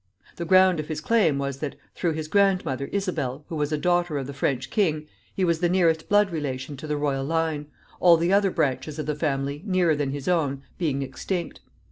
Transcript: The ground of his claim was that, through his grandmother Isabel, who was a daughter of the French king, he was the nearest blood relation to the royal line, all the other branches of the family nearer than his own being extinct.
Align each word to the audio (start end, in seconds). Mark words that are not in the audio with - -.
The 0.37 0.45
ground 0.45 0.79
of 0.79 0.87
his 0.87 0.99
claim 0.99 1.37
was 1.37 1.57
that, 1.59 1.75
through 1.93 2.13
his 2.13 2.27
grandmother 2.27 2.85
Isabel, 2.91 3.45
who 3.49 3.55
was 3.55 3.71
a 3.71 3.77
daughter 3.77 4.17
of 4.17 4.25
the 4.25 4.33
French 4.33 4.71
king, 4.71 5.05
he 5.35 5.45
was 5.45 5.59
the 5.59 5.69
nearest 5.69 6.09
blood 6.09 6.31
relation 6.31 6.75
to 6.77 6.87
the 6.87 6.97
royal 6.97 7.23
line, 7.23 7.67
all 7.99 8.17
the 8.17 8.33
other 8.33 8.49
branches 8.49 8.97
of 8.97 9.05
the 9.05 9.13
family 9.13 9.61
nearer 9.63 9.95
than 9.95 10.09
his 10.09 10.27
own 10.27 10.63
being 10.79 11.03
extinct. 11.03 11.59